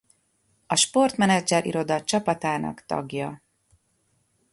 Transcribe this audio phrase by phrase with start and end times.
[0.65, 3.41] A sportmenedzser-iroda csapatának tagja.